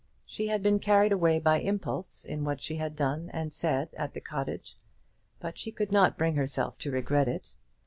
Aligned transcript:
She 0.25 0.47
had 0.47 0.63
been 0.63 0.79
carried 0.79 1.11
away 1.11 1.37
by 1.37 1.59
impulse 1.59 2.25
in 2.25 2.43
what 2.43 2.59
she 2.59 2.77
had 2.77 2.95
done 2.95 3.29
and 3.35 3.53
said 3.53 3.93
at 3.93 4.15
the 4.15 4.19
cottage, 4.19 4.75
but 5.39 5.59
she 5.59 5.71
could 5.71 5.91
not 5.91 6.17
bring 6.17 6.33
herself 6.33 6.79
to 6.79 6.89
regret 6.91 7.27
it. 7.27 7.53